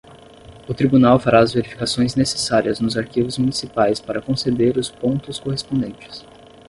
O 0.67 0.73
tribunal 0.73 1.19
fará 1.19 1.41
as 1.41 1.53
verificações 1.53 2.15
necessárias 2.15 2.79
nos 2.79 2.97
arquivos 2.97 3.37
municipais 3.37 3.99
para 3.99 4.19
conceder 4.19 4.75
os 4.75 4.89
pontos 4.89 5.39
correspondentes. 5.39 6.25